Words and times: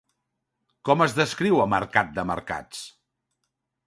Com 0.87 1.03
es 1.05 1.13
descriu 1.19 1.59
a 1.65 1.67
Mercat 1.73 2.09
de 2.15 2.23
Mercats? 2.31 2.81